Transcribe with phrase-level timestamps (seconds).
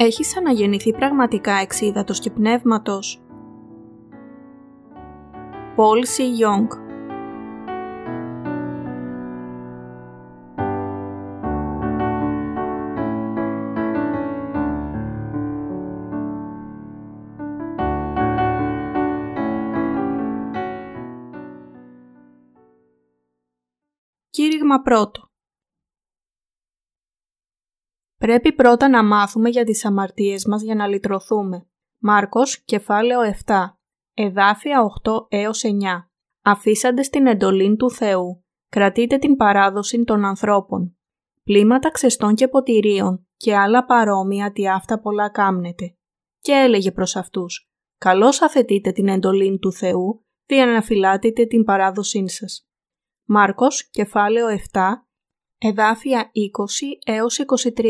[0.00, 3.20] Έχεις αναγεννηθεί πραγματικά εξίδατος και πνεύματος.
[5.76, 6.20] Paul C.
[6.42, 6.66] Young
[24.30, 25.27] Κήρυγμα πρώτο
[28.18, 31.68] Πρέπει πρώτα να μάθουμε για τις αμαρτίες μας για να λυτρωθούμε.
[31.98, 33.78] Μάρκος, κεφάλαιο 7,
[34.14, 36.10] εδάφια 8 έως 9.
[36.42, 40.96] Αφήσαντε την εντολή του Θεού, κρατείτε την παράδοση των ανθρώπων.
[41.44, 45.96] Πλήματα ξεστών και ποτηρίων και άλλα παρόμοια τι αυτά πολλά κάμνετε.
[46.40, 52.68] Και έλεγε προς αυτούς, καλώς αφαιτείτε την εντολή του Θεού, διαναφυλάτετε την παράδοσή σας.
[53.24, 55.07] Μάρκος, κεφάλαιο 7,
[55.58, 56.30] εδάφια
[57.06, 57.38] 20 έως
[57.74, 57.84] 23.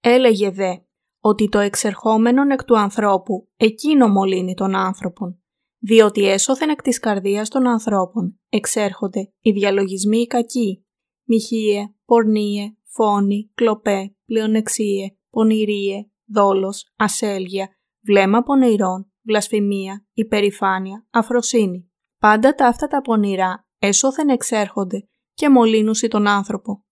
[0.00, 0.76] Έλεγε δε
[1.20, 5.42] ότι το εξερχόμενον εκ του ανθρώπου εκείνο μολύνει τον άνθρωπον,
[5.78, 10.86] διότι έσωθεν εκ της καρδίας των ανθρώπων εξέρχονται οι διαλογισμοί οι κακοί,
[11.24, 17.68] μοιχείε, πορνίε, φόνοι, κλοπέ, πλεονεξίε, πονηρίε, δόλος, ασέλγια,
[18.00, 21.90] βλέμμα πονηρών, βλασφημία, υπερηφάνεια, αφροσύνη.
[22.18, 26.84] Πάντα τα αυτά τα πονηρά έσωθεν εξέρχονται και μολύνουσι τον άνθρωπο.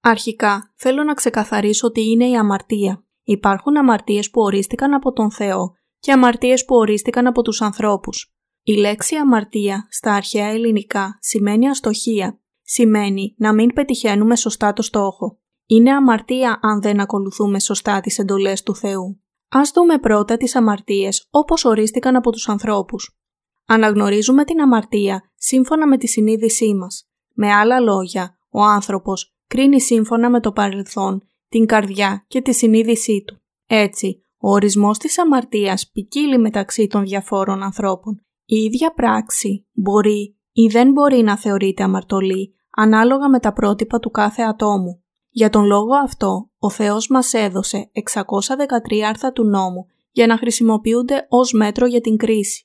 [0.00, 3.04] Αρχικά θέλω να ξεκαθαρίσω ότι είναι η αμαρτία.
[3.22, 8.34] Υπάρχουν αμαρτίες που ορίστηκαν από τον Θεό και αμαρτίες που ορίστηκαν από τους ανθρώπους.
[8.62, 12.40] Η λέξη αμαρτία στα αρχαία ελληνικά σημαίνει αστοχία.
[12.62, 15.40] Σημαίνει να μην πετυχαίνουμε σωστά το στόχο.
[15.66, 19.22] Είναι αμαρτία αν δεν ακολουθούμε σωστά τις εντολές του Θεού.
[19.48, 23.18] Ας δούμε πρώτα τις αμαρτίες όπως ορίστηκαν από τους ανθρώπους.
[23.66, 27.08] Αναγνωρίζουμε την αμαρτία σύμφωνα με τη συνείδησή μας.
[27.34, 33.24] Με άλλα λόγια, ο άνθρωπος κρίνει σύμφωνα με το παρελθόν, την καρδιά και τη συνείδησή
[33.26, 33.42] του.
[33.66, 38.20] Έτσι, ο ορισμός της αμαρτίας ποικίλει μεταξύ των διαφόρων ανθρώπων.
[38.44, 44.10] Η ίδια πράξη μπορεί ή δεν μπορεί να θεωρείται αμαρτωλή ανάλογα με τα πρότυπα του
[44.10, 45.02] κάθε ατόμου.
[45.28, 51.26] Για τον λόγο αυτό, ο Θεός μας έδωσε 613 άρθρα του νόμου για να χρησιμοποιούνται
[51.28, 52.63] ως μέτρο για την κρίση.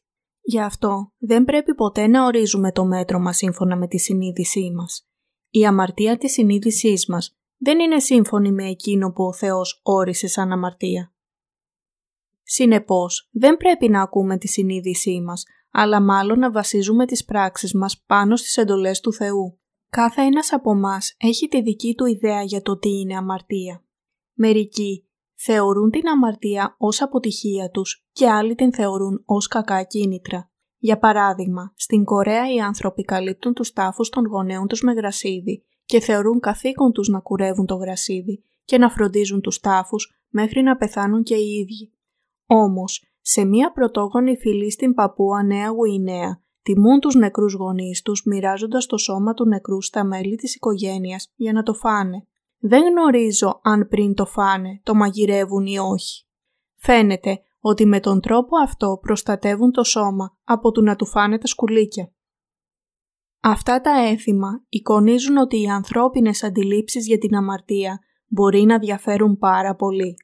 [0.51, 5.07] Γι' αυτό δεν πρέπει ποτέ να ορίζουμε το μέτρο μας σύμφωνα με τη συνείδησή μας.
[5.49, 10.51] Η αμαρτία της συνείδησής μας δεν είναι σύμφωνη με εκείνο που ο Θεός όρισε σαν
[10.51, 11.13] αμαρτία.
[12.43, 18.03] Συνεπώς, δεν πρέπει να ακούμε τη συνείδησή μας, αλλά μάλλον να βασίζουμε τις πράξεις μας
[18.05, 19.59] πάνω στις εντολές του Θεού.
[19.89, 23.83] Κάθε ένας από εμά έχει τη δική του ιδέα για το τι είναι αμαρτία.
[24.33, 25.08] Μερικοί
[25.41, 30.51] θεωρούν την αμαρτία ως αποτυχία τους και άλλοι την θεωρούν ως κακά κίνητρα.
[30.77, 35.99] Για παράδειγμα, στην Κορέα οι άνθρωποι καλύπτουν τους τάφους των γονέων τους με γρασίδι και
[35.99, 41.23] θεωρούν καθήκον τους να κουρεύουν το γρασίδι και να φροντίζουν τους τάφους μέχρι να πεθάνουν
[41.23, 41.93] και οι ίδιοι.
[42.45, 48.85] Όμως, σε μία πρωτόγονη φυλή στην Παππούα Νέα Γουινέα, τιμούν τους νεκρούς γονείς τους μοιράζοντας
[48.85, 52.27] το σώμα του νεκρού στα μέλη της οικογένειας για να το φάνε.
[52.59, 56.25] Δεν γνωρίζω αν πριν το φάνε το μαγειρεύουν ή όχι.
[56.75, 61.47] Φαίνεται ότι με τον τρόπο αυτό προστατεύουν το σώμα από του να του φάνε τα
[61.47, 62.13] σκουλίκια.
[63.41, 69.75] Αυτά τα έθιμα εικονίζουν ότι οι ανθρώπινες αντιλήψεις για την αμαρτία μπορεί να διαφέρουν πάρα
[69.75, 70.15] πολύ.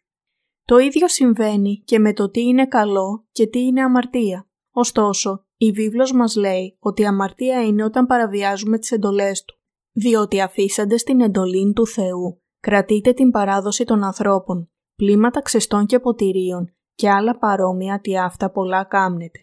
[0.66, 4.50] Το ίδιο συμβαίνει και με το τι είναι καλό και τι είναι αμαρτία.
[4.72, 9.60] Ωστόσο, η βίβλος μας λέει ότι η αμαρτία είναι όταν παραβιάζουμε τις εντολές του
[9.96, 16.76] διότι αφήσαντε στην εντολή του Θεού, κρατείτε την παράδοση των ανθρώπων, πλήματα ξεστών και ποτηρίων
[16.96, 19.40] και άλλα παρόμοια τι αυτά πολλά κάμνετε.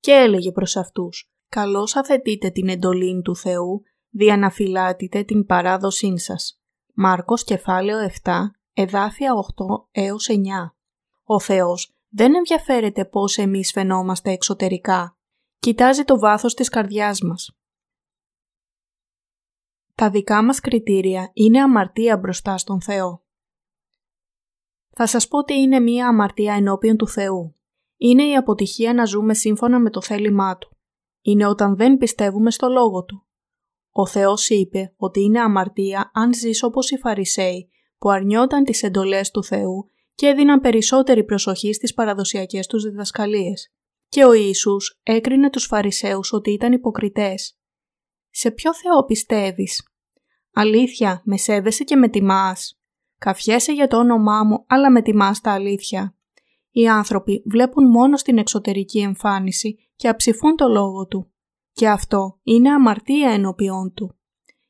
[0.00, 6.60] Και έλεγε προς αυτούς, καλώς αθετείτε την εντολή του Θεού, διαναφυλάτετε την παράδοσή σας.
[6.94, 8.32] Μάρκος κεφάλαιο 7,
[8.72, 10.74] εδάφια 8 έως 9.
[11.24, 15.18] Ο Θεός δεν ενδιαφέρεται πώς εμείς φαινόμαστε εξωτερικά.
[15.58, 17.59] Κοιτάζει το βάθος της καρδιάς μας.
[20.00, 23.24] Τα δικά μας κριτήρια είναι αμαρτία μπροστά στον Θεό.
[24.90, 27.56] Θα σας πω τι είναι μία αμαρτία ενώπιον του Θεού.
[27.96, 30.76] Είναι η αποτυχία να ζούμε σύμφωνα με το θέλημά Του.
[31.20, 33.26] Είναι όταν δεν πιστεύουμε στο Λόγο Του.
[33.90, 37.68] Ο Θεός είπε ότι είναι αμαρτία αν ζεις όπως οι Φαρισαίοι
[37.98, 43.72] που αρνιόταν τις εντολές του Θεού και έδιναν περισσότερη προσοχή στις παραδοσιακές τους διδασκαλίες.
[44.08, 47.54] Και ο Ιησούς έκρινε τους Φαρισαίους ότι ήταν υποκριτές.
[48.30, 49.89] Σε ποιο Θεό πιστεύεις;
[50.60, 52.80] Αλήθεια, με σέβεσαι και με τιμάς.
[53.18, 56.14] Καφιέσαι για το όνομά μου, αλλά με τιμάς τα αλήθεια.
[56.70, 61.32] Οι άνθρωποι βλέπουν μόνο στην εξωτερική εμφάνιση και αψηφούν το λόγο του.
[61.72, 64.18] Και αυτό είναι αμαρτία ενώπιόν του.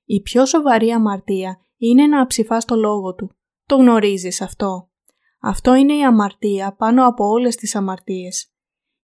[0.05, 3.37] Η πιο σοβαρή αμαρτία είναι να αψηφάς το λόγο του.
[3.67, 4.91] Το γνωρίζεις αυτό.
[5.41, 8.53] Αυτό είναι η αμαρτία πάνω από όλες τις αμαρτίες.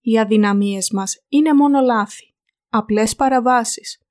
[0.01, 2.35] Οι αδυναμίες μας είναι μόνο λάθη,
[2.69, 4.06] απλές παραβάσεις.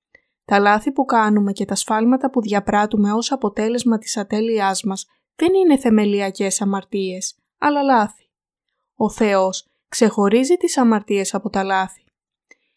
[0.46, 5.06] Τα λάθη που κάνουμε και τα σφάλματα που διαπράττουμε ως αποτέλεσμα της ατέλειάς μας
[5.36, 8.30] δεν είναι θεμελιακές αμαρτίες, αλλά λάθη.
[8.96, 12.04] Ο Θεός ξεχωρίζει τις αμαρτίες από τα λάθη.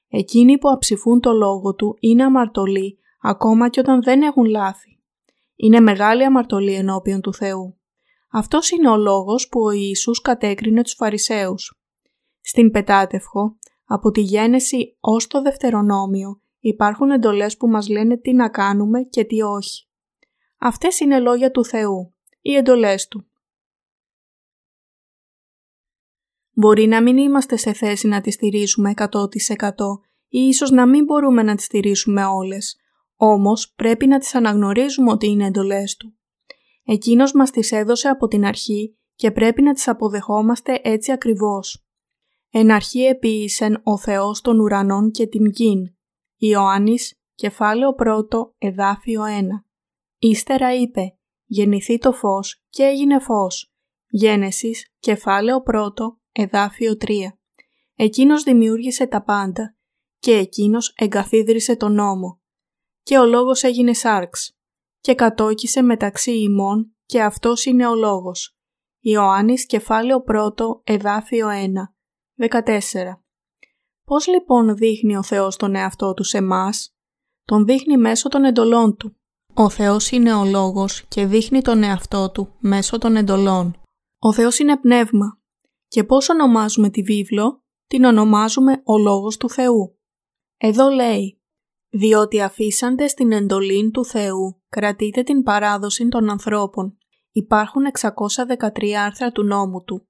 [0.08, 4.98] Εκείνοι που αψηφούν το λόγο Του είναι αμαρτωλοί ακόμα και όταν δεν έχουν λάθη.
[5.56, 7.78] Είναι μεγάλη αμαρτωλή ενώπιον του Θεού.
[8.30, 11.80] Αυτός είναι ο λόγος που ο Ιησούς κατέκρινε τους Φαρισαίους.
[12.40, 18.48] Στην Πετάτευχο, από τη γέννηση ως το Δευτερονόμιο, υπάρχουν εντολές που μας λένε τι να
[18.48, 19.88] κάνουμε και τι όχι.
[20.58, 23.26] Αυτές είναι λόγια του Θεού, οι εντολές Του.
[26.52, 29.06] Μπορεί να μην είμαστε σε θέση να τις στηρίσουμε 100%
[30.28, 32.76] ή ίσως να μην μπορούμε να τις στηρίσουμε όλες,
[33.16, 36.18] όμως πρέπει να τις αναγνωρίζουμε ότι είναι εντολές Του.
[36.84, 41.88] Εκείνος μας τις έδωσε από την αρχή και πρέπει να τις αποδεχόμαστε έτσι ακριβώς.
[42.50, 45.97] Εν αρχή επίησεν ο Θεός των ουρανών και την γην.
[46.40, 49.64] Ιωάννης, κεφάλαιο 1, εδάφιο 1.
[50.19, 53.73] Ύστερα είπε, γεννηθεί το φως και έγινε φως.
[54.08, 57.38] Γένεσης, κεφάλαιο 1, εδάφιο 3.
[57.94, 59.76] Εκείνος δημιούργησε τα πάντα
[60.19, 62.40] και εκείνος εγκαθίδρυσε τον νόμο.
[63.02, 64.56] Και ο λόγος έγινε σάρξ
[65.00, 68.56] και κατόκισε μεταξύ ημών και αυτός είναι ο λόγος.
[69.00, 71.94] Ιωάννης κεφάλαιο 1 εδάφιο 1
[72.37, 73.27] 14
[74.08, 76.94] Πώς λοιπόν δείχνει ο Θεός τον εαυτό τους σε μας;
[77.44, 79.16] Τον δείχνει μέσω των εντολών του.
[79.55, 83.81] Ο Θεός είναι ο λόγος και δείχνει τον εαυτό του μέσω των εντολών.
[84.19, 85.40] Ο Θεός είναι πνεύμα.
[85.88, 89.99] Και πώς ονομάζουμε τη βίβλο; Την ονομάζουμε ο λόγος του Θεού.
[90.56, 91.43] Εδώ λέει
[91.88, 96.99] «Διότι αφήσαντε στην εντολή του Θεού κρατείτε την παράδοση των ανθρώπων.
[97.31, 100.08] Υπάρχουν 613 άρθρα του νόμου του.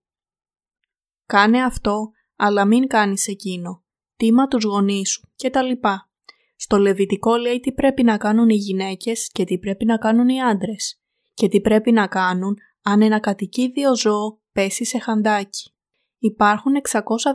[1.26, 3.82] Κάνε αυτό, αλλά μην κάνεις εκείνο.
[4.18, 6.10] Τίμα τους γονείς σου και τα λοιπά.
[6.56, 10.42] Στο Λεβιτικό λέει τι πρέπει να κάνουν οι γυναίκες και τι πρέπει να κάνουν οι
[10.42, 11.00] άντρες.
[11.34, 15.72] Και τι πρέπει να κάνουν αν ένα κατοικίδιο ζώο πέσει σε χαντάκι.
[16.18, 16.72] Υπάρχουν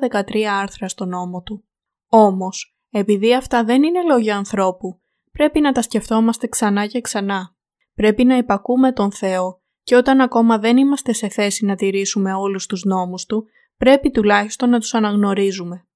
[0.09, 1.63] 613 άρθρα στο νόμο του.
[2.07, 5.01] Όμως, επειδή αυτά δεν είναι λόγια ανθρώπου,
[5.31, 7.55] πρέπει να τα σκεφτόμαστε ξανά και ξανά.
[7.95, 12.65] Πρέπει να υπακούμε τον Θεό και όταν ακόμα δεν είμαστε σε θέση να τηρήσουμε όλους
[12.65, 13.45] τους νόμους Του,
[13.77, 15.87] πρέπει τουλάχιστον να τους αναγνωρίζουμε.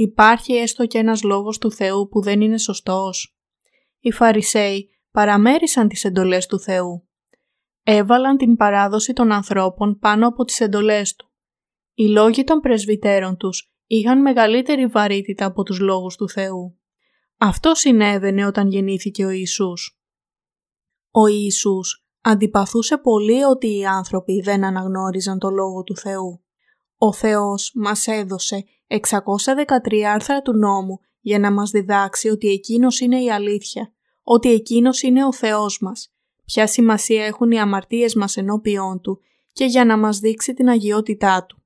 [0.00, 3.38] Υπάρχει έστω και ένας λόγος του Θεού που δεν είναι σωστός.
[3.98, 7.08] Οι Φαρισαίοι παραμέρισαν τις εντολές του Θεού.
[7.82, 11.30] Έβαλαν την παράδοση των ανθρώπων πάνω από τις εντολές Του.
[11.94, 16.78] Οι λόγοι των πρεσβυτέρων τους είχαν μεγαλύτερη βαρύτητα από τους λόγους του Θεού.
[17.38, 20.00] Αυτό συνέβαινε όταν γεννήθηκε ο Ιησούς.
[21.10, 26.42] Ο Ιησούς αντιπαθούσε πολύ ότι οι άνθρωποι δεν αναγνώριζαν το Λόγο του Θεού.
[26.98, 33.22] Ο Θεός μας έδωσε 613 άρθρα του νόμου για να μας διδάξει ότι Εκείνος είναι
[33.22, 33.92] η αλήθεια,
[34.22, 36.12] ότι Εκείνος είναι ο Θεός μας,
[36.44, 39.20] ποια σημασία έχουν οι αμαρτίες μας ενώπιόν Του
[39.52, 41.62] και για να μας δείξει την αγιότητά Του.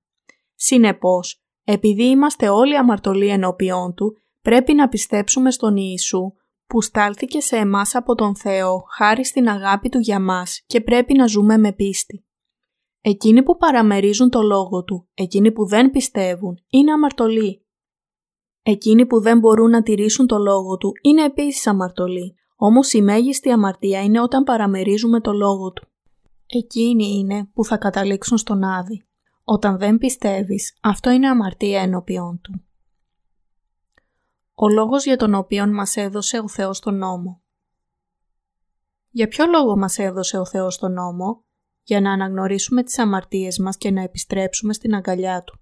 [0.54, 6.32] Συνεπώς, επειδή είμαστε όλοι αμαρτωλοί ενώπιόν Του, πρέπει να πιστέψουμε στον Ιησού
[6.66, 11.14] που στάλθηκε σε εμάς από τον Θεό χάρη στην αγάπη Του για μας και πρέπει
[11.14, 12.24] να ζούμε με πίστη.
[13.02, 17.66] Εκείνοι που παραμερίζουν το λόγο Του, εκείνοι που δεν πιστεύουν, είναι αμαρτωλοί.
[18.62, 23.50] Εκείνοι που δεν μπορούν να τηρήσουν το λόγο Του είναι επίσης αμαρτωλοί, όμως η μέγιστη
[23.50, 25.86] αμαρτία είναι όταν παραμερίζουμε το λόγο Του.
[26.46, 29.06] Εκείνοι είναι που θα καταλήξουν στον Άδη.
[29.44, 32.64] Όταν δεν πιστεύεις, αυτό είναι αμαρτία ενώπιόν Του
[34.54, 37.42] ο λόγος για τον οποίο μας έδωσε ο Θεός τον νόμο.
[39.10, 41.44] Για ποιο λόγο μας έδωσε ο Θεός τον νόμο;
[41.92, 45.60] Για να αναγνωρίσουμε τις αμαρτίες μας και να επιστρέψουμε στην αγκαλιά Του.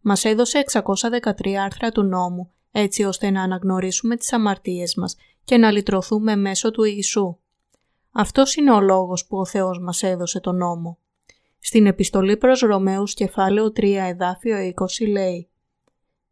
[0.00, 5.70] Μας έδωσε 613 άρθρα του νόμου, έτσι ώστε να αναγνωρίσουμε τις αμαρτίες μας και να
[5.70, 7.38] λυτρωθούμε μέσω του Ιησού.
[8.10, 10.98] Αυτός είναι ο λόγος που ο Θεός μας έδωσε τον νόμο.
[11.58, 14.56] Στην επιστολή προς Ρωμαίους κεφάλαιο 3 εδάφιο
[15.02, 15.48] 20 λέει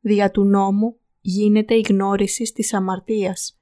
[0.00, 3.58] «Δια του νόμου γίνεται η γνώριση της αμαρτίας.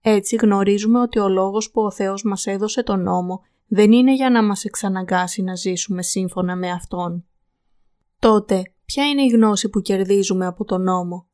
[0.00, 4.30] Έτσι γνωρίζουμε ότι ο λόγος που ο Θεός μας έδωσε τον νόμο δεν είναι για
[4.30, 7.24] να μας εξαναγκάσει να ζήσουμε σύμφωνα με Αυτόν.
[8.18, 11.26] Τότε, ποια είναι η γνώση που κερδίζουμε από τον νόμο;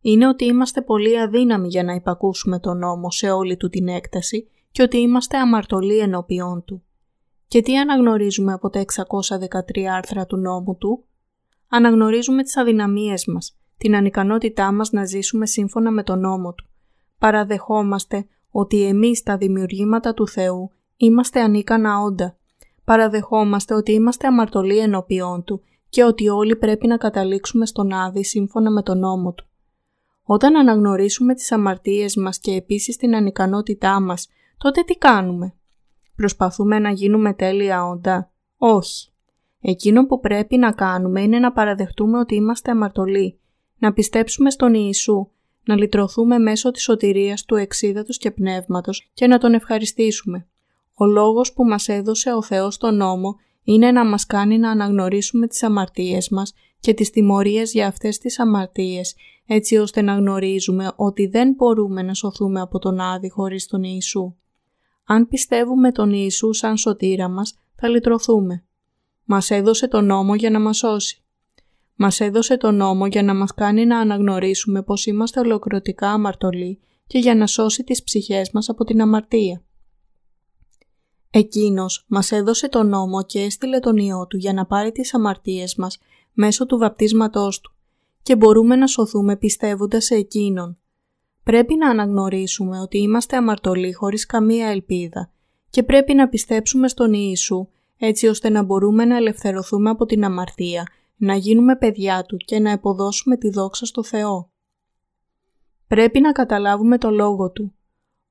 [0.00, 4.48] Είναι ότι είμαστε πολύ αδύναμοι για να υπακούσουμε τον νόμο σε όλη του την έκταση
[4.70, 6.84] και ότι είμαστε αμαρτωλοί ενώπιόν του.
[7.48, 8.84] Και τι αναγνωρίζουμε από τα
[9.74, 11.04] 613 άρθρα του νόμου του;
[11.68, 16.66] Αναγνωρίζουμε τις αδυναμίες μας, την ανικανότητά μας να ζήσουμε σύμφωνα με τον νόμο Του.
[17.18, 22.36] Παραδεχόμαστε ότι εμείς τα δημιουργήματα του Θεού είμαστε ανίκανα όντα.
[22.84, 28.70] Παραδεχόμαστε ότι είμαστε αμαρτωλοί ενώπιόν Του και ότι όλοι πρέπει να καταλήξουμε στον Άδη σύμφωνα
[28.70, 29.46] με τον νόμο Του.
[30.22, 35.54] Όταν αναγνωρίσουμε τις αμαρτίες μας και επίσης την ανικανότητά μας, τότε τι κάνουμε;
[36.16, 39.10] Προσπαθούμε να γίνουμε τέλεια όντα; Όχι.
[39.60, 43.38] Εκείνο που πρέπει να κάνουμε είναι να παραδεχτούμε ότι είμαστε αμαρτωλοί,
[43.78, 45.30] να πιστέψουμε στον Ιησού,
[45.64, 50.46] να λυτρωθούμε μέσω της σωτηρίας του εξίδατος και πνεύματος και να Τον ευχαριστήσουμε.
[50.98, 55.46] Ο λόγος που μας έδωσε ο Θεός στον νόμο είναι να μας κάνει να αναγνωρίσουμε
[55.46, 59.14] τις αμαρτίες μας και τις τιμωρίες για αυτές τις αμαρτίες,
[59.46, 64.34] έτσι ώστε να γνωρίζουμε ότι δεν μπορούμε να σωθούμε από τον Άδη χωρίς τον Ιησού.
[65.04, 68.64] Αν πιστεύουμε τον Ιησού σαν σωτήρα μας, θα λυτρωθούμε.
[69.24, 71.22] Μας έδωσε τον νόμο για να μας σώσει.
[71.94, 77.18] Μας έδωσε τον νόμο για να μας κάνει να αναγνωρίσουμε πως είμαστε ολοκληρωτικά αμαρτωλοί και
[77.18, 79.65] για να σώσει τις ψυχές μας από την αμαρτία.
[81.30, 85.74] Εκείνος μας έδωσε τον νόμο και έστειλε τον Υιό Του για να πάρει τις αμαρτίες
[85.74, 85.98] μας
[86.32, 87.72] μέσω του βαπτίσματός Του
[88.22, 90.78] και μπορούμε να σωθούμε πιστεύοντας σε Εκείνον.
[91.42, 95.30] Πρέπει να αναγνωρίσουμε ότι είμαστε αμαρτωλοί χωρίς καμία ελπίδα
[95.70, 97.68] και πρέπει να πιστέψουμε στον Ιησού
[97.98, 102.70] έτσι ώστε να μπορούμε να ελευθερωθούμε από την αμαρτία, να γίνουμε παιδιά Του και να
[102.70, 104.50] εποδώσουμε τη δόξα στο Θεό.
[105.86, 107.74] Πρέπει να καταλάβουμε το Λόγο Του.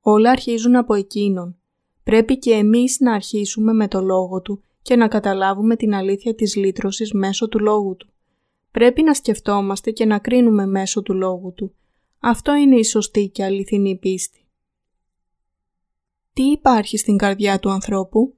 [0.01, 1.57] Όλα αρχίζουν από Εκείνον.
[2.05, 6.55] Πρέπει και εμείς να αρχίσουμε με το Λόγο Του και να καταλάβουμε την αλήθεια της
[6.55, 8.07] λύτρωσης μέσω του Λόγου Του.
[8.71, 11.75] Πρέπει να σκεφτόμαστε και να κρίνουμε μέσω του Λόγου Του.
[12.19, 14.45] Αυτό είναι η σωστή και αληθινή πίστη.
[16.33, 18.35] Τι υπάρχει στην καρδιά του ανθρώπου;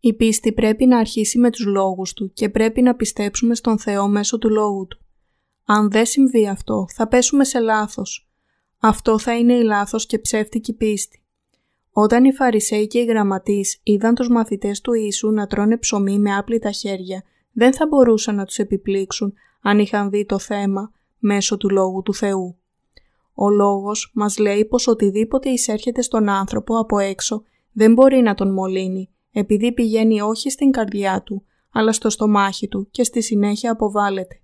[0.00, 4.08] Η πίστη πρέπει να αρχίσει με τους λόγους του και πρέπει να πιστέψουμε στον Θεό
[4.08, 4.98] μέσω του λόγου του.
[5.64, 8.28] Αν δεν συμβεί αυτό, θα πέσουμε σε λάθος.
[8.78, 11.23] Αυτό θα είναι η λάθος και ψεύτικη πίστη.
[11.96, 16.36] Όταν οι Φαρισαίοι και οι γραμματείς είδαν τους μαθητές του Ιησού να τρώνε ψωμί με
[16.36, 17.22] άπλυτα χέρια,
[17.52, 22.14] δεν θα μπορούσαν να τους επιπλήξουν αν είχαν δει το θέμα μέσω του Λόγου του
[22.14, 22.56] Θεού.
[23.34, 28.52] Ο Λόγος μας λέει πως οτιδήποτε εισέρχεται στον άνθρωπο από έξω δεν μπορεί να τον
[28.52, 34.40] μολύνει, επειδή πηγαίνει όχι στην καρδιά του, αλλά στο στομάχι του και στη συνέχεια αποβάλλεται.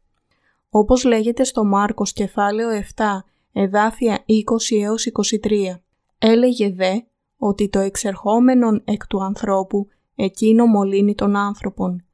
[0.71, 3.04] Όπως λέγεται στο Μάρκος κεφάλαιο 7,
[3.52, 5.07] εδάφια 20 έως
[5.42, 5.80] 23.
[6.19, 6.99] Έλεγε δε
[7.42, 12.04] ότι το εξερχόμενον εκ του ανθρώπου εκείνο μολύνει τον άνθρωπον,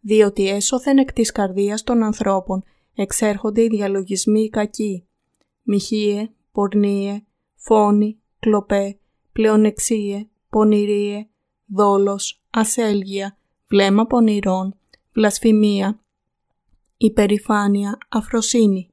[0.00, 2.62] διότι έσωθεν εκ της καρδίας των ανθρώπων
[2.94, 5.06] εξέρχονται οι διαλογισμοί κακοί,
[5.62, 7.22] μοιχείε, πορνίε,
[7.54, 8.98] φόνοι, κλοπέ,
[9.32, 11.26] πλεονεξίε, πονηρίε,
[11.66, 13.36] δόλος, ασέλγεια,
[13.68, 14.74] βλέμμα πονηρών,
[15.12, 16.00] βλασφημία,
[16.96, 18.88] υπερηφάνεια, αφροσύνη.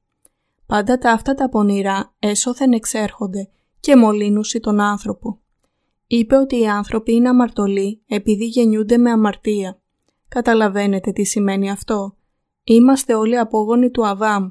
[0.66, 5.40] Πάντα τα αυτά τα πονηρά έσωθεν εξέρχονται και μολύνουσι τον άνθρωπο.
[6.12, 9.82] Είπε ότι οι άνθρωποι είναι αμαρτωλοί επειδή γεννιούνται με αμαρτία.
[10.28, 12.16] Καταλαβαίνετε τι σημαίνει αυτό.
[12.64, 14.50] Είμαστε όλοι απόγονοι του Αβάμ.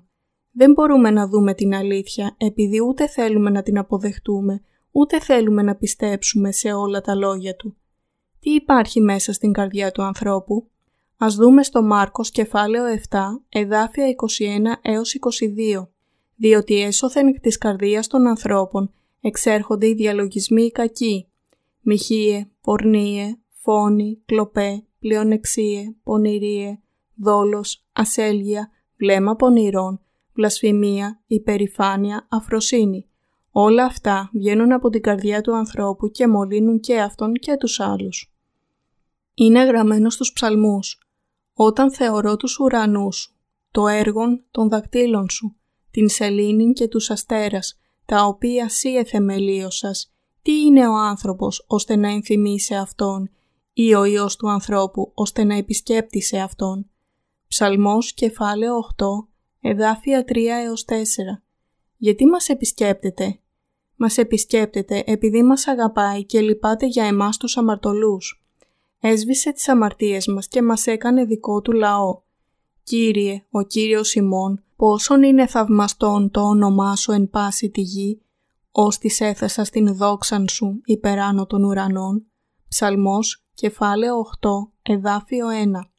[0.50, 5.74] Δεν μπορούμε να δούμε την αλήθεια επειδή ούτε θέλουμε να την αποδεχτούμε, ούτε θέλουμε να
[5.74, 7.76] πιστέψουμε σε όλα τα λόγια του.
[8.40, 10.68] Τι υπάρχει μέσα στην καρδιά του ανθρώπου;
[11.16, 14.14] Ας δούμε στο Μάρκος κεφάλαιο 7, εδάφια 21
[14.82, 15.88] έως 22.
[16.36, 21.27] Διότι έσωθεν εκ της καρδίας των ανθρώπων εξέρχονται οι διαλογισμοί οι κακοί.
[21.90, 26.78] Μοιχείε, πορνίε, φόνοι, κλοπέ, πλεονεξίε, πονηρίε,
[27.14, 30.00] δόλος, ασέλγεια, βλέμμα πονηρών,
[30.32, 33.08] βλασφημία, υπερηφάνεια, αφροσύνη.
[33.50, 38.34] Όλα αυτά βγαίνουν από την καρδιά του ανθρώπου και μολύνουν και αυτόν και τους άλλους.
[39.34, 40.98] Είναι γραμμένο στους ψαλμούς.
[41.52, 43.34] Όταν θεωρώ τους ουρανούς σου,
[43.70, 45.56] το έργον των δακτύλων σου,
[45.90, 52.10] την σελήνη και τους αστέρας, τα οποία σύ εθεμελίωσας, τι είναι ο άνθρωπος ώστε να
[52.10, 53.30] ενθυμεί σε αυτόν
[53.72, 56.90] ή ο Υιός του ανθρώπου ώστε να επισκέπτει σε αυτόν.
[57.48, 59.04] Ψαλμός κεφάλαιο 8,
[59.60, 60.94] εδάφια 3 έως 4.
[61.96, 63.38] Γιατί μας επισκέπτεται;
[63.96, 68.42] Μας επισκέπτεται επειδή μας αγαπάει και λυπάται για εμάς τους αμαρτωλούς.
[69.00, 72.20] Έσβησε τις αμαρτίες μας και μας έκανε δικό του λαό.
[72.82, 78.20] Κύριε, ο Κύριος ημών, πόσον είναι θαυμαστόν το όνομά σου εν πάση τη γη,
[78.80, 82.26] ως της έθεσα στην δόξαν σου υπεράνω των ουρανών.
[82.68, 84.48] Ψαλμός, κεφάλαιο 8,
[84.82, 85.90] εδάφιο 1.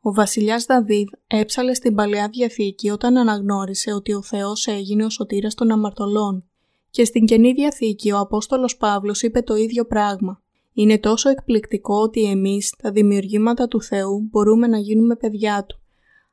[0.00, 5.54] Ο βασιλιάς Δαβίδ έψαλε στην Παλαιά Διαθήκη όταν αναγνώρισε ότι ο Θεός έγινε ο σωτήρας
[5.54, 6.44] των αμαρτωλών
[6.90, 10.40] και στην Καινή Διαθήκη ο Απόστολος Παύλος είπε το ίδιο πράγμα.
[10.72, 15.80] Είναι τόσο εκπληκτικό ότι εμείς, τα δημιουργήματα του Θεού, μπορούμε να γίνουμε παιδιά Του.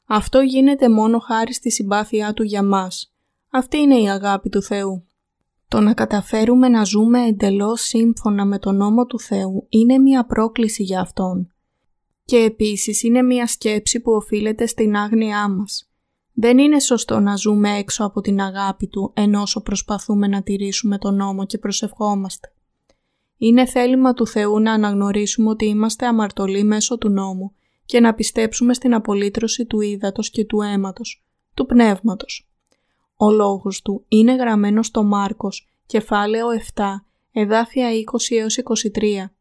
[0.06, 3.14] Αυτό γίνεται μόνο χάρη στη συμπάθειά Του για μας.
[3.50, 5.06] Αυτή είναι η αγάπη του Θεού.
[5.72, 10.84] Το να καταφέρουμε να ζούμε εντελώς σύμφωνα με τον νόμο του Θεού είναι μια πρόκληση
[10.84, 11.54] για Αυτόν.
[12.26, 15.90] Και επίσης είναι μια σκέψη που οφείλεται στην άγνοιά μας.
[16.34, 21.16] Δεν είναι σωστό να ζούμε έξω από την αγάπη Του ενώ προσπαθούμε να τηρήσουμε τον
[21.16, 22.54] νόμο και προσευχόμαστε.
[23.38, 27.52] Είναι θέλημα του Θεού να αναγνωρίσουμε ότι είμαστε αμαρτωλοί μέσω του νόμου
[27.86, 31.24] και να πιστέψουμε στην απολύτρωση του ύδατος και του αίματος,
[31.54, 32.51] του πνεύματος.
[33.24, 36.84] Ο λόγος του είναι γραμμένο στο Μάρκος, κεφάλαιο 7,
[37.32, 39.32] εδάφια 20 έως 23.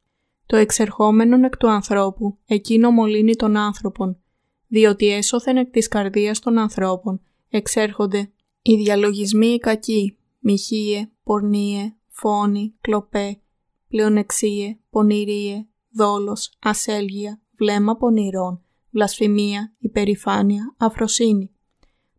[0.46, 4.18] Το εξερχόμενον εκ του ανθρώπου, εκείνο μολύνει των άνθρωπων,
[4.66, 7.20] διότι έσωθεν εκ της καρδίας των ανθρώπων,
[7.50, 8.30] εξέρχονται
[8.62, 13.40] οι διαλογισμοί οι κακοί, μοιχείε, πορνίε, φόνοι, κλοπέ,
[13.88, 21.50] πλεονεξίε, πονηρίε, δόλος, ασέλγεια, βλέμμα πονηρών, βλασφημία, υπερηφάνεια, αφροσύνη.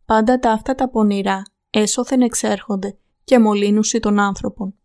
[0.06, 4.76] Πάντα τα αυτά τα πονηρά έσωθεν εξέρχονται και μολύνουσι των άνθρωπων.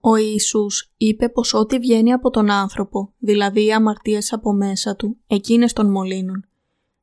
[0.00, 5.16] Ο Ιησούς είπε πως ό,τι βγαίνει από τον άνθρωπο, δηλαδή οι αμαρτίες από μέσα του,
[5.26, 6.44] εκείνες τον μολύνουν.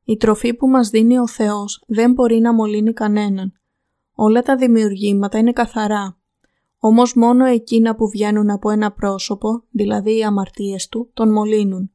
[0.03, 3.53] Η τροφή που μας δίνει ο Θεός δεν μπορεί να μολύνει κανέναν.
[4.13, 6.17] Όλα τα δημιουργήματα είναι καθαρά.
[6.79, 11.91] Όμως μόνο εκείνα που βγαίνουν από ένα πρόσωπο, δηλαδή οι αμαρτίες του, τον μολύνουν.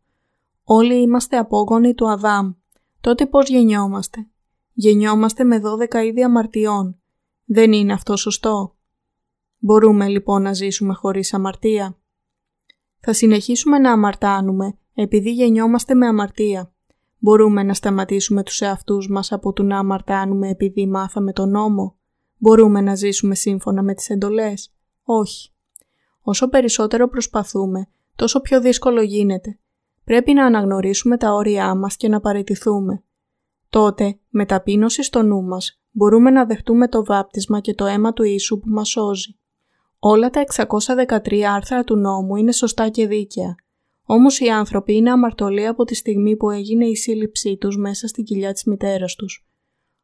[0.64, 2.52] Όλοι είμαστε απόγονοι του Αδάμ.
[3.00, 4.28] Τότε πώς γεννιόμαστε;
[4.76, 5.60] Γεννιόμαστε με
[5.92, 7.00] 12 είδη αμαρτιών.
[7.44, 8.76] Δεν είναι αυτό σωστό.
[9.58, 11.98] Μπορούμε λοιπόν να ζήσουμε χωρίς αμαρτία.
[13.00, 16.74] Θα συνεχίσουμε να αμαρτάνουμε επειδή γεννιόμαστε με αμαρτία.
[17.18, 21.96] Μπορούμε να σταματήσουμε τους εαυτούς μας από το να αμαρτάνουμε επειδή μάθαμε τον νόμο.
[22.38, 24.74] Μπορούμε να ζήσουμε σύμφωνα με τις εντολές.
[25.02, 25.52] Όχι.
[26.20, 29.58] Όσο περισσότερο προσπαθούμε, τόσο πιο δύσκολο γίνεται.
[30.04, 33.03] Πρέπει να αναγνωρίσουμε τα όρια μας και να παραιτηθούμε.
[33.74, 38.22] Τότε, με ταπείνωση στο νου μας, μπορούμε να δεχτούμε το βάπτισμα και το αίμα του
[38.22, 39.36] Ιησού που μας σώζει.
[39.98, 43.54] Όλα τα 613 άρθρα του νόμου είναι σωστά και δίκαια.
[44.04, 48.24] Όμως οι άνθρωποι είναι αμαρτωλοί από τη στιγμή που έγινε η σύλληψή τους μέσα στην
[48.24, 49.46] κοιλιά της μητέρας τους.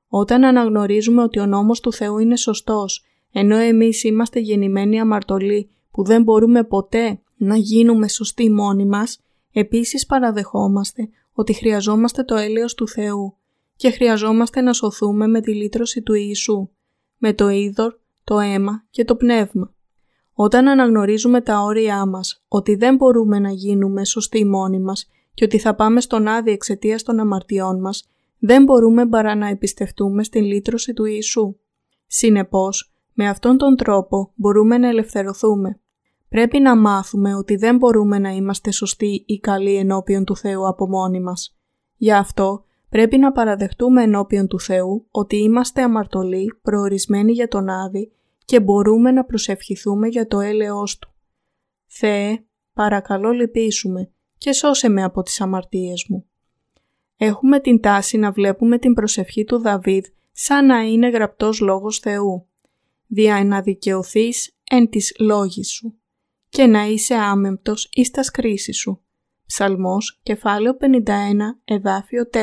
[0.08, 6.04] Όταν αναγνωρίζουμε ότι ο νόμος του Θεού είναι σωστός, ενώ εμείς είμαστε γεννημένοι αμαρτωλοί που
[6.04, 9.20] δεν μπορούμε ποτέ να γίνουμε σωστοί μόνοι μας,
[9.52, 13.34] επίσης παραδεχόμαστε ότι χρειαζόμαστε το έλεος του Θεού
[13.80, 16.70] και χρειαζόμαστε να σωθούμε με τη λύτρωση του Ιησού,
[17.16, 19.74] με το είδωρ, το αίμα και το πνεύμα.
[20.32, 25.58] Όταν αναγνωρίζουμε τα όρια μας, ότι δεν μπορούμε να γίνουμε σωστοί μόνοι μας και ότι
[25.58, 30.92] θα πάμε στον άδει εξαιτίας των αμαρτιών μας, δεν μπορούμε παρά να εμπιστευτούμε στην λύτρωση
[30.92, 31.56] του Ιησού.
[32.06, 35.80] Συνεπώς, με αυτόν τον τρόπο μπορούμε να ελευθερωθούμε.
[36.28, 40.88] Πρέπει να μάθουμε ότι δεν μπορούμε να είμαστε σωστοί ή καλοί ενώπιον του Θεού από
[40.88, 41.58] μόνοι μας.
[41.96, 48.12] Γι' αυτό πρέπει να παραδεχτούμε ενώπιον του Θεού ότι είμαστε αμαρτωλοί, προορισμένοι για τον Άδη
[48.44, 51.14] και μπορούμε να προσευχηθούμε για το έλεος Του.
[51.86, 56.24] Θεέ, παρακαλώ λυπήσουμε και σώσε με από τις αμαρτίες μου.
[57.16, 62.46] Έχουμε την τάση να βλέπουμε την προσευχή του Δαβίδ σαν να είναι γραπτός λόγος Θεού,
[63.06, 65.94] δια να δικαιωθείς εν της λόγης σου
[66.48, 69.04] και να είσαι άμεμπτος εις τας κρίσης σου.
[69.52, 72.38] Ψαλμός, κεφάλαιο 51, εδάφιο 4.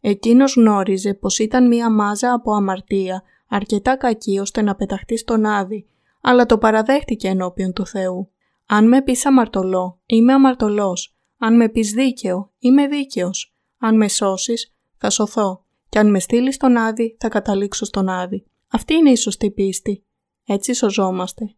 [0.00, 5.86] Εκείνος γνώριζε πως ήταν μία μάζα από αμαρτία αρκετά κακή ώστε να πεταχτεί στον Άδη,
[6.20, 8.30] αλλά το παραδέχτηκε ενώπιον του Θεού.
[8.66, 11.16] Αν με πεις αμαρτωλό, είμαι αμαρτωλός.
[11.38, 13.54] Αν με πεις δίκαιο, είμαι δίκαιος.
[13.78, 15.64] Αν με σώσεις, θα σωθώ.
[15.88, 18.46] Και αν με στείλεις στον Άδη, θα καταλήξω στον Άδη.
[18.68, 20.04] Αυτή είναι η σωστή πίστη.
[20.46, 21.54] Έτσι σωζόμαστε.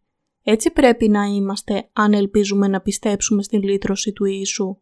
[0.49, 4.81] Έτσι πρέπει να είμαστε αν ελπίζουμε να πιστέψουμε στην λύτρωση του Ιησού.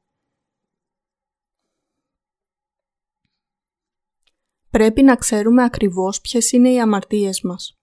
[4.74, 7.78] πρέπει να ξέρουμε ακριβώς ποιες είναι οι αμαρτίες μας.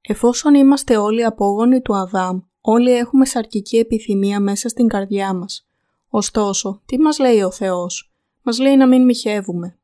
[0.00, 5.68] Εφόσον είμαστε όλοι απόγονοι του Αδάμ, όλοι έχουμε σαρκική επιθυμία μέσα στην καρδιά μας.
[6.08, 8.12] Ωστόσο, τι μας λέει ο Θεός;
[8.42, 9.78] Μας λέει να μην μοιχεύουμε.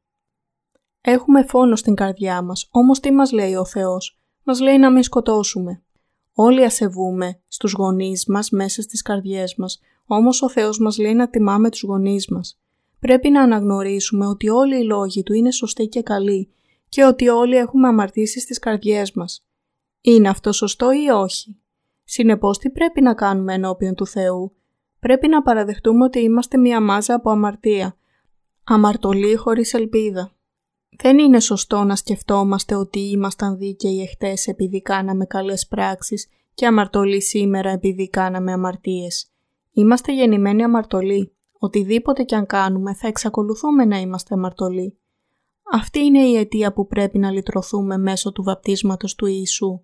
[1.00, 5.02] Έχουμε φόνο στην καρδιά μας, όμως τι μας λέει ο Θεός; Μας λέει να μην
[5.02, 5.84] σκοτώσουμε.
[6.38, 11.28] Όλοι ασεβούμε στους γονείς μας μέσα στις καρδιές μας, όμως ο Θεός μας λέει να
[11.28, 12.58] τιμάμε τους γονείς μας
[13.06, 16.50] πρέπει να αναγνωρίσουμε ότι όλοι οι λόγοι του είναι σωστοί και καλοί
[16.88, 19.46] και ότι όλοι έχουμε αμαρτήσει στις καρδιές μας.
[20.00, 21.56] Είναι αυτό σωστό ή όχι;
[22.04, 24.56] Συνεπώς τι πρέπει να κάνουμε ενώπιον του Θεού;
[24.98, 27.96] Πρέπει να παραδεχτούμε ότι είμαστε μια μάζα από αμαρτία.
[28.64, 30.35] Αμαρτωλοί χωρίς ελπίδα.
[30.98, 37.22] Δεν είναι σωστό να σκεφτόμαστε ότι ήμασταν δίκαιοι εχθές επειδή κάναμε καλές πράξεις και αμαρτωλοί
[37.22, 39.30] σήμερα επειδή κάναμε αμαρτίες.
[39.72, 41.32] Είμαστε γεννημένοι αμαρτωλοί.
[41.58, 44.98] Οτιδήποτε κι αν κάνουμε θα εξακολουθούμε να είμαστε αμαρτωλοί.
[45.72, 49.80] Αυτή είναι η αιτία που πρέπει να λυτρωθούμε μέσω του βαπτίσματος του Ιησού.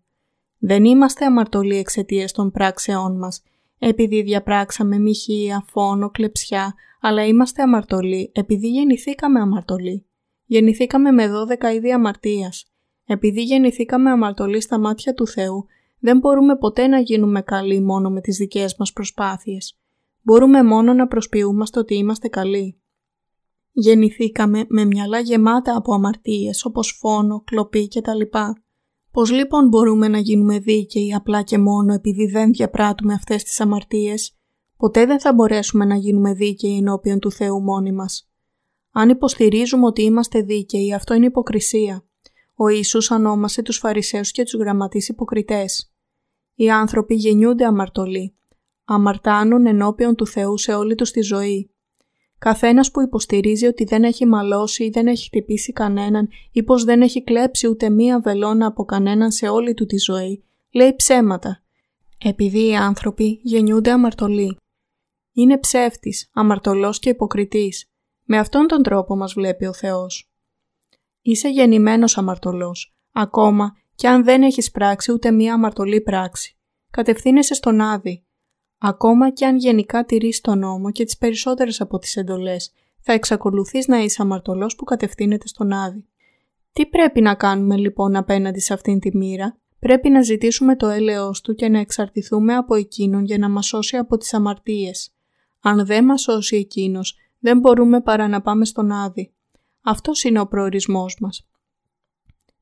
[0.59, 3.43] Δεν είμαστε αμαρτωλοί εξαιτίας των πράξεών μας,
[3.79, 10.07] επειδή διαπράξαμε μοιχεία, φόνο, κλεψιά, αλλά είμαστε αμαρτωλοί επειδή γεννηθήκαμε αμαρτωλοί.
[10.53, 11.31] Γεννηθήκαμε με
[11.71, 12.73] 12 είδη αμαρτίας.
[13.07, 15.67] Επειδή γεννηθήκαμε αμαρτωλοί στα μάτια του Θεού,
[15.99, 19.79] δεν μπορούμε ποτέ να γίνουμε καλοί μόνο με τις δικές μας προσπάθειες.
[20.23, 22.81] Μπορούμε μόνο να προσποιούμαστε ότι είμαστε καλοί.
[23.73, 28.39] Γεννηθήκαμε με μυαλά γεμάτα από αμαρτίες όπως φόνο, κλοπή κτλ.
[29.11, 34.37] Πώς λοιπόν μπορούμε να γίνουμε δίκαιοι απλά και μόνο επειδή δεν διαπράττουμε αυτές τις αμαρτίες;
[34.77, 38.32] Ποτέ δεν θα μπορέσουμε να γίνουμε δίκαιοι ενώπιον του Θεού μόνοι μας.
[38.93, 42.05] Αν υποστηρίζουμε ότι είμαστε δίκαιοι, αυτό είναι υποκρισία.
[42.55, 45.93] Ο Ιησούς ανόμασε τους Φαρισαίους και τους γραμματείς υποκριτές.
[46.55, 48.35] Οι άνθρωποι γεννιούνται αμαρτωλοί.
[48.85, 51.71] Αμαρτάνουν ενώπιον του Θεού σε όλη τους τη ζωή.
[52.39, 57.03] Καθένας που υποστηρίζει ότι δεν έχει μαλώσει ή δεν έχει χτυπήσει κανέναν ή πως δεν
[57.03, 61.63] έχει κλέψει ούτε μία βελόνα από κανέναν σε όλη του τη ζωή, λέει ψέματα.
[62.19, 64.57] Επειδή οι άνθρωποι γεννιούνται αμαρτωλοί.
[65.33, 67.92] Είναι ψεύτης, αμαρτωλός και υποκριτής.
[68.35, 70.33] Με αυτόν τον τρόπο μας βλέπει ο Θεός.
[71.23, 76.57] Είσαι γεννημένος αμαρτωλός, ακόμα και αν δεν έχεις πράξει ούτε μία αμαρτωλή πράξη.
[76.91, 78.25] Κατευθύνεσαι στον Άδη,
[78.79, 83.87] Ακόμα και αν γενικά τηρείς τον νόμο και τις περισσότερες από τις εντολές, θα εξακολουθείς
[83.87, 86.07] να είσαι αμαρτωλός που κατευθύνεται στον Άδη.
[86.73, 91.41] Τι πρέπει να κάνουμε λοιπόν απέναντι σε αυτήν τη μοίρα; Πρέπει να ζητήσουμε το έλεος
[91.41, 95.13] του και να εξαρτηθούμε από εκείνον για να μας σώσει από τις αμαρτίες.
[95.61, 99.33] Αν δεν μας σώσει εκείνος, δεν μπορούμε παρά να πάμε στον Άδη.
[99.83, 101.47] Αυτός είναι ο προορισμός μας.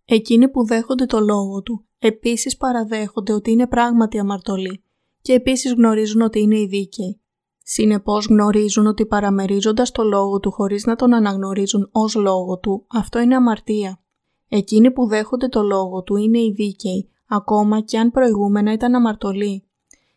[0.04, 4.82] Εκείνοι που δέχονται το λόγο του, επίσης παραδέχονται ότι είναι πράγματι αμαρτωλοί
[5.22, 7.20] και επίσης γνωρίζουν ότι είναι οι δίκαιοι.
[7.62, 13.20] Συνεπώς γνωρίζουν ότι παραμερίζοντας το λόγο του χωρίς να τον αναγνωρίζουν ως λόγο του, αυτό
[13.20, 14.00] είναι αμαρτία.
[14.48, 19.64] Εκείνοι που δέχονται το λόγο του είναι οι δίκαιοι, ακόμα και αν προηγούμενα ήταν αμαρτωλοί.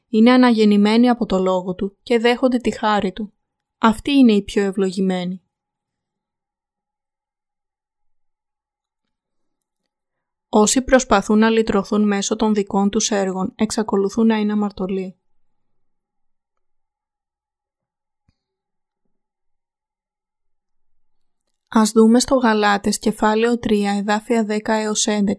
[0.10, 3.33] Είναι αναγεννημένοι από το λόγο του και δέχονται τη χάρη του.
[3.86, 5.42] Αυτοί είναι οι πιο ευλογημένοι.
[10.50, 15.18] Όσοι προσπαθούν να λυτρωθούν μέσω των δικών τους έργων εξακολουθούν να είναι αμαρτωλοί.
[21.68, 25.34] Ας δούμε στο Γαλάτες κεφάλαιο 3 εδάφια 10 έως 11.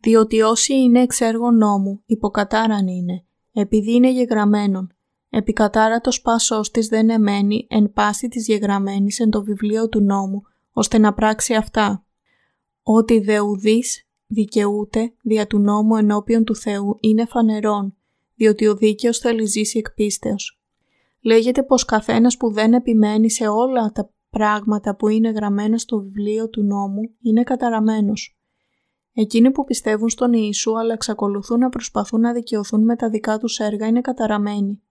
[0.00, 4.94] Διότι όσοι είναι εξ έργων νόμου υποκατάραν είναι, επειδή είναι γεγραμμένον.
[5.30, 10.98] Επικατάρατος πάσος της δεν εμένει εν πάση της γεγραμμένης εν το βιβλίο του νόμου, ώστε
[10.98, 12.04] να πράξει αυτά
[12.82, 17.96] ότι δεουδής δικαιούται δια του νόμου ενώπιον του Θεού είναι φανερόν,
[18.34, 20.60] διότι ο δίκαιος θέλει ζήσει εκ πίστεως.
[21.20, 26.48] Λέγεται πως καθένας που δεν επιμένει σε όλα τα πράγματα που είναι γραμμένα στο βιβλίο
[26.48, 28.38] του νόμου είναι καταραμένος.
[29.12, 33.58] Εκείνοι που πιστεύουν στον Ιησού αλλά εξακολουθούν να προσπαθούν να δικαιωθούν με τα δικά τους
[33.58, 34.82] έργα είναι καταραμένοι.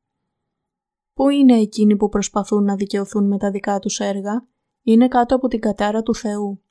[1.20, 4.48] Πού είναι εκείνοι που προσπαθούν να δικαιωθούν με τα δικά τους έργα;
[4.84, 6.62] Είναι κάτω από την κατάρα του Θεού.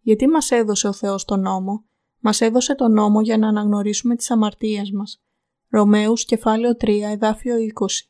[0.00, 1.84] Γιατί μας έδωσε ο Θεός τον νόμο;
[2.20, 5.22] Μας έδωσε τον νόμο για να αναγνωρίσουμε τις αμαρτίες μας.
[5.68, 8.08] Ρωμαίους κεφάλαιο 3 εδάφιο 20.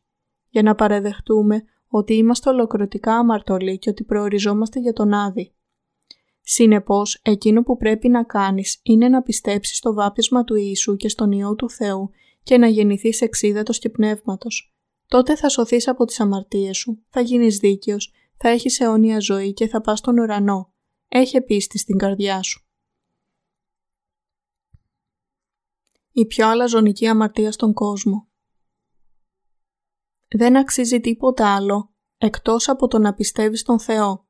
[0.48, 5.55] Για να παραδεχτούμε ότι είμαστε ολοκληρωτικά αμαρτωλοί και ότι προοριζόμαστε για τον Άδη.
[6.40, 11.33] Συνεπώς, εκείνο που πρέπει να κάνεις είναι να πιστέψεις στο βάπτισμα του Ιησού και στον
[11.33, 12.11] Υιό του Θεού
[12.42, 14.72] και να γεννηθείς εξίδατος και πνεύματος.
[15.09, 19.68] Τότε θα σωθείς από τις αμαρτίες σου, θα γίνεις δίκαιος, θα έχεις αιώνια ζωή και
[19.68, 20.73] θα πας στον ουρανό.
[21.09, 22.66] Έχει πίστη στην καρδιά σου.
[26.12, 28.29] Η πιο αλαζονική αμαρτία στον κόσμο.
[30.29, 34.27] Δεν αξίζει τίποτα άλλο εκτός από το να πιστεύεις στον Θεό.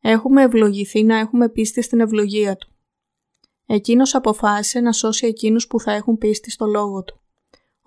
[0.00, 2.72] Έχουμε ευλογηθεί να έχουμε πίστη στην ευλογία Του.
[3.66, 7.20] Εκείνος αποφάσισε να σώσει εκείνους που θα έχουν πίστη στο Λόγο Του.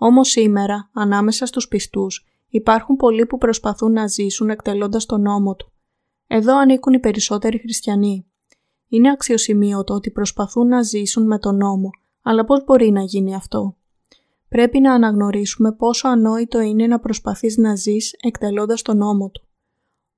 [0.04, 5.72] Όμως σήμερα, ανάμεσα στους πιστούς, υπάρχουν πολλοί που προσπαθούν να ζήσουν εκτελώντας τον νόμο Του.
[6.26, 8.26] Εδώ ανήκουν οι περισσότεροι χριστιανοί.
[8.88, 11.90] Είναι αξιοσημείωτο ότι προσπαθούν να ζήσουν με τον νόμο,
[12.22, 13.76] αλλά πώς μπορεί να γίνει αυτό;
[14.48, 19.48] Πρέπει να αναγνωρίσουμε πόσο ανόητο είναι να προσπαθείς να ζεις εκτελώντας τον νόμο του.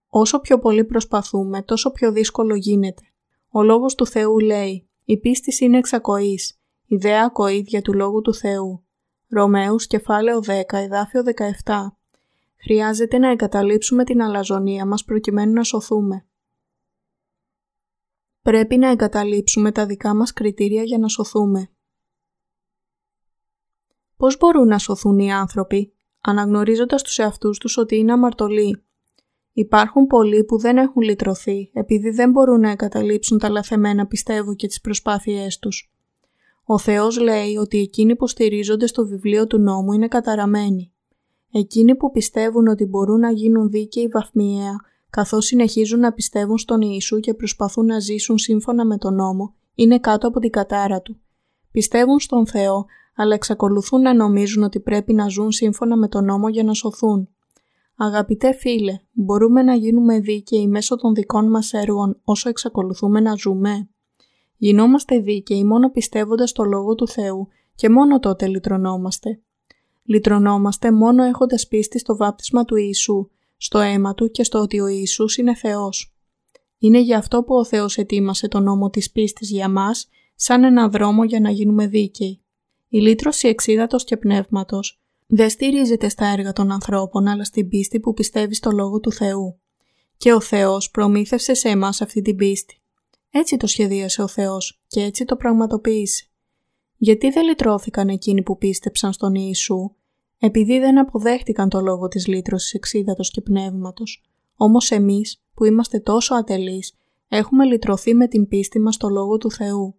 [0.08, 3.02] Όσο πιο πολύ προσπαθούμε, τόσο πιο δύσκολο γίνεται.
[3.50, 8.84] Ο Λόγος του Θεού λέει «Η πίστη είναι εξακοής, ιδέα ακοίδια του Λόγου του Θεού».
[9.28, 11.22] Ρωμαίους κεφάλαιο 10, εδάφιο
[11.64, 11.96] 17.
[12.56, 16.26] Χρειάζεται να εγκαταλείψουμε την αλαζονία μας προκειμένου να σωθούμε.
[18.42, 21.70] Πρέπει να εγκαταλείψουμε τα δικά μας κριτήρια για να σωθούμε.
[24.16, 28.84] Πώς μπορούν να σωθούν οι άνθρωποι, αναγνωρίζοντας τους εαυτούς τους ότι είναι αμαρτωλοί;
[29.56, 34.66] Υπάρχουν πολλοί που δεν έχουν λυτρωθεί επειδή δεν μπορούν να εγκαταλείψουν τα λαθεμένα πιστεύω και
[34.66, 35.93] τις προσπάθειές τους.
[36.64, 40.92] Ο Θεός λέει ότι εκείνοι που στηρίζονται στο βιβλίο του νόμου είναι καταραμένοι.
[41.53, 44.77] Εκείνοι που πιστεύουν ότι μπορούν να γίνουν δίκαιοι βαθμιαία,
[45.11, 49.98] καθώς συνεχίζουν να πιστεύουν στον Ιησού και προσπαθούν να ζήσουν σύμφωνα με τον νόμο, είναι
[49.98, 51.20] κάτω από την κατάρα του.
[51.70, 52.85] Πιστεύουν στον Θεό,
[53.16, 57.29] αλλά εξακολουθούν να νομίζουν ότι πρέπει να ζουν σύμφωνα με τον νόμο για να σωθούν.
[57.96, 63.88] Αγαπητέ φίλε, μπορούμε να γίνουμε δίκαιοι μέσω των δικών μας έργων όσο εξακολουθούμε να ζούμε;
[64.56, 69.40] Γινόμαστε δίκαιοι μόνο πιστεύοντας το Λόγο του Θεού και μόνο τότε λυτρωνόμαστε.
[70.04, 74.86] Λυτρωνόμαστε μόνο έχοντας πίστη στο βάπτισμα του Ιησού, στο αίμα Του και στο ότι ο
[74.86, 76.14] Ιησούς είναι Θεός.
[76.78, 80.88] Είναι γι' αυτό που ο Θεός ετοίμασε τον νόμο της πίστης για μας σαν ένα
[80.88, 82.40] δρόμο για να γίνουμε δίκαιοι.
[82.88, 88.14] Η λύτρωση εξίδατος και πνεύματος δεν στηρίζεται στα έργα των ανθρώπων αλλά στην πίστη που
[88.14, 89.58] πιστεύει στο Λόγο του Θεού.
[90.16, 92.78] Και ο Θεός προμήθευσε σε εμάς αυτή την πίστη.
[93.36, 96.26] Έτσι το σχεδίασε ο Θεός και έτσι το πραγματοποίησε.
[96.96, 99.90] Γιατί δεν λυτρώθηκαν εκείνοι που πίστεψαν στον Ιησού,
[100.38, 104.22] επειδή δεν αποδέχτηκαν το λόγο της λύτρωσης εξίδατος και πνεύματος.
[104.56, 106.94] Όμως εμείς, που είμαστε τόσο ατελείς,
[107.28, 109.94] έχουμε λυτρωθεί με την πίστη μας στο λόγο του Θεού.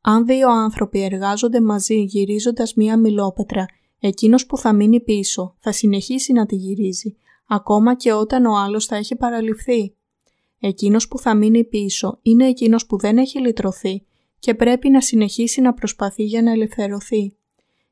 [0.00, 3.66] Αν δύο άνθρωποι εργάζονται μαζί γυρίζοντας μία μιλόπετρα,
[3.98, 8.86] εκείνος που θα μείνει πίσω θα συνεχίσει να τη γυρίζει, ακόμα και όταν ο άλλος
[8.86, 9.94] θα έχει παραλυφθεί.
[10.64, 14.04] Εκείνος που θα μείνει πίσω είναι εκείνος που δεν έχει λυτρωθεί
[14.38, 17.36] και πρέπει να συνεχίσει να προσπαθεί για να ελευθερωθεί.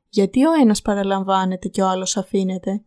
[0.09, 2.83] Γιατί ο ένας παραλαμβάνεται και ο άλλος αφήνεται;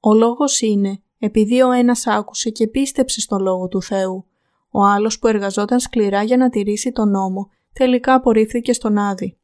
[0.00, 4.24] Ο λόγος είναι επειδή ο ένας άκουσε και πίστεψε στο Λόγο του Θεού.
[4.70, 9.38] Ο άλλος που εργαζόταν σκληρά για να τηρήσει τον νόμο τελικά απορρίφθηκε στον Άδη.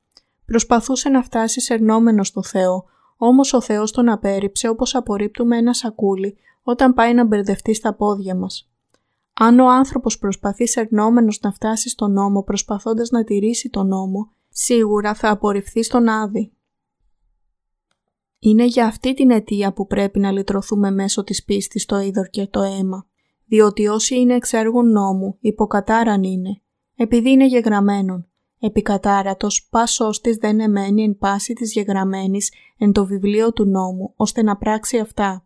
[0.47, 2.85] Προσπαθούσε να φτάσει σερνόμενος στο Θεό,
[3.17, 8.35] όμως ο Θεός τον απέρριψε όπως απορρίπτουμε ένα σακούλι όταν πάει να μπερδευτεί στα πόδια
[8.35, 8.69] μας.
[9.35, 15.14] Αν ο άνθρωπος προσπαθεί σερνόμενος να φτάσει στον νόμο προσπαθώντας να τηρήσει τον νόμο, σίγουρα
[15.14, 16.53] θα απορριφθεί στον Άδη.
[18.38, 22.47] Είναι για αυτή την αιτία που πρέπει να λυτρωθούμε μέσω της πίστης στο είδωρ και
[22.47, 23.07] το αίμα,
[23.47, 26.61] διότι όσοι είναι εξέργων νόμου υποκατάραν είναι,
[26.94, 28.29] επειδή είναι γεγραμμένον.
[28.61, 34.42] Επικατάρατος πας ώστις δεν εμένει εν πάση της γεγραμμένης εν το βιβλίο του νόμου, ώστε
[34.42, 35.44] να πράξει αυτά.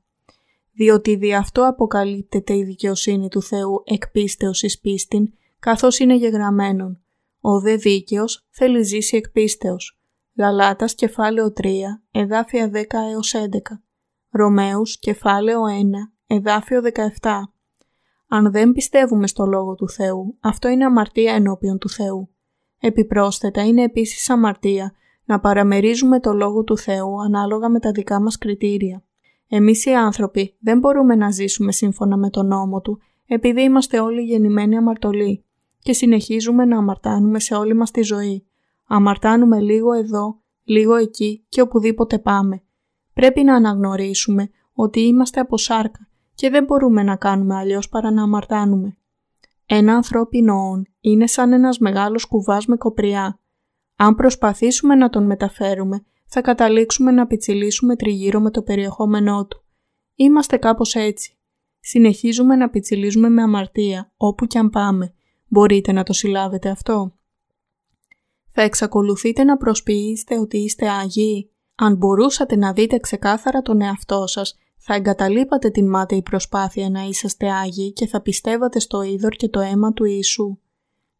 [0.78, 7.00] Διότι δι' αυτό αποκαλύπτεται η δικαιοσύνη του Θεού εκ πίστεως εις πίστην, καθώς είναι γεγραμμένον.
[7.40, 10.00] Ο δε δίκαιος θέλει ζήσει εκ πίστεως.
[10.36, 11.68] Γαλάτας κεφάλαιο 3,
[12.10, 13.82] εδάφια 10 έως 11.
[14.30, 16.82] Ρωμαίους κεφάλαιο 1, εδάφιο
[17.20, 17.52] 17.
[18.28, 22.28] Αν δεν πιστεύουμε στο Λόγο του Θεού, αυτό είναι αμαρτία ενώπιον του Θεού.
[22.80, 24.92] Επιπρόσθετα είναι επίσης αμαρτία
[25.24, 29.02] να παραμερίζουμε το Λόγο του Θεού ανάλογα με τα δικά μας κριτήρια.
[29.48, 34.22] Εμείς οι άνθρωποι δεν μπορούμε να ζήσουμε σύμφωνα με τον νόμο Του επειδή είμαστε όλοι
[34.22, 35.44] γεννημένοι αμαρτωλοί
[35.78, 38.46] και συνεχίζουμε να αμαρτάνουμε σε όλη μας τη ζωή.
[38.86, 42.62] Αμαρτάνουμε λίγο εδώ, λίγο εκεί και οπουδήποτε πάμε.
[43.12, 48.22] Πρέπει να αναγνωρίσουμε ότι είμαστε από σάρκα και δεν μπορούμε να κάνουμε αλλιώς παρά να
[48.22, 48.96] αμαρτάνουμε.
[49.66, 53.40] Ένα ανθρώπινο όν είναι σαν ένας μεγάλος κουβάς με κοπριά.
[53.96, 59.64] Αν προσπαθήσουμε να τον μεταφέρουμε, θα καταλήξουμε να πιτσιλήσουμε τριγύρω με το περιεχόμενό του.
[60.14, 61.38] Είμαστε κάπως έτσι.
[61.80, 65.14] Συνεχίζουμε να πιτσιλίζουμε με αμαρτία, όπου κι αν πάμε.
[65.48, 67.12] Μπορείτε να το συλλάβετε αυτό.
[68.52, 71.50] Θα εξακολουθείτε να προσποιήσετε ότι είστε Άγιοι.
[71.74, 77.50] Αν μπορούσατε να δείτε ξεκάθαρα τον εαυτό σας, θα εγκαταλείπατε την μάταιη προσπάθεια να είσαστε
[77.50, 80.58] Άγιοι και θα πιστεύατε στο είδωρ και το αίμα του Ιησού.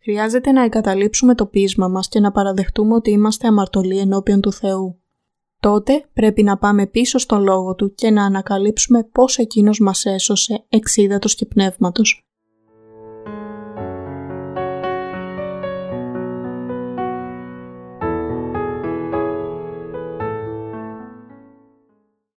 [0.08, 5.00] Χρειάζεται να εγκαταλείψουμε το πείσμα μας και να παραδεχτούμε ότι είμαστε αμαρτωλοί ενώπιον του Θεού.
[5.60, 10.64] Τότε πρέπει να πάμε πίσω στον Λόγο Του και να ανακαλύψουμε πώς Εκείνος μας έσωσε
[10.68, 12.27] εξίδατος και πνεύματος.